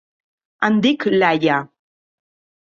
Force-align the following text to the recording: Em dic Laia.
Em 0.67 0.79
dic 0.85 1.05
Laia. 1.11 1.59